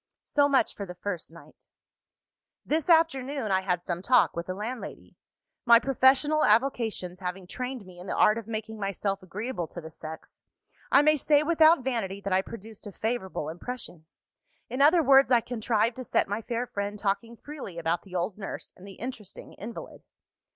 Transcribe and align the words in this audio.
"So 0.23 0.49
much 0.49 0.73
for 0.73 0.83
the 0.87 0.95
first 0.95 1.31
night. 1.31 1.67
"This 2.65 2.89
afternoon, 2.89 3.51
I 3.51 3.61
had 3.61 3.83
some 3.83 4.01
talk 4.01 4.35
with 4.35 4.47
the 4.47 4.55
landlady. 4.55 5.15
My 5.63 5.77
professional 5.77 6.43
avocations 6.43 7.19
having 7.19 7.45
trained 7.45 7.85
me 7.85 7.99
in 7.99 8.07
the 8.07 8.15
art 8.15 8.39
of 8.39 8.47
making 8.47 8.79
myself 8.79 9.21
agreeable 9.21 9.67
to 9.67 9.79
the 9.79 9.91
sex, 9.91 10.41
I 10.91 11.03
may 11.03 11.17
say 11.17 11.43
without 11.43 11.83
vanity 11.83 12.19
that 12.21 12.33
I 12.33 12.41
produced 12.41 12.87
a 12.87 12.91
favourable 12.91 13.47
impression. 13.47 14.07
In 14.71 14.81
other 14.81 15.03
words, 15.03 15.29
I 15.29 15.39
contrived 15.39 15.97
to 15.97 16.03
set 16.03 16.27
my 16.27 16.41
fair 16.41 16.65
friend 16.65 16.97
talking 16.97 17.37
freely 17.37 17.77
about 17.77 18.01
the 18.01 18.15
old 18.15 18.39
nurse 18.39 18.73
and 18.75 18.87
the 18.87 18.93
interesting 18.93 19.53
invalid. 19.53 20.01